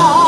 [0.00, 0.27] Oh.